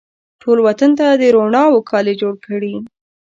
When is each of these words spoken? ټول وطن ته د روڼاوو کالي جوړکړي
ټول 0.41 0.57
وطن 0.67 0.91
ته 0.99 1.05
د 1.21 1.23
روڼاوو 1.35 1.85
کالي 1.89 2.13
جوړکړي 2.21 2.73